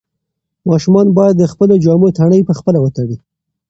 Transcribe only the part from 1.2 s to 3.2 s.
د خپلو جامو تڼۍ پخپله وتړي.